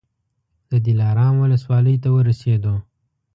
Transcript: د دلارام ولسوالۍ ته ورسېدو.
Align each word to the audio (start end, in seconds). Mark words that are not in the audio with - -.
د 0.71 0.71
دلارام 0.85 1.35
ولسوالۍ 1.43 1.95
ته 2.03 2.09
ورسېدو. 2.15 2.75